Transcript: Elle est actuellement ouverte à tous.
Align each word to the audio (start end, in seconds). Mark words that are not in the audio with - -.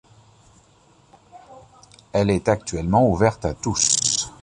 Elle 2.11 2.31
est 2.31 2.49
actuellement 2.49 3.07
ouverte 3.07 3.45
à 3.45 3.53
tous. 3.53 3.95